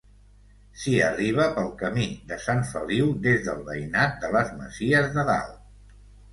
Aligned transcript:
S'hi 0.83 0.93
arriba 1.07 1.45
pel 1.57 1.69
camí 1.81 2.07
de 2.33 2.39
Sant 2.47 2.65
Feliu 2.71 3.13
des 3.29 3.47
del 3.51 3.63
veïnat 3.71 4.19
de 4.27 4.35
les 4.39 4.53
Masies 4.59 5.15
de 5.21 5.31
Dalt. 5.33 5.97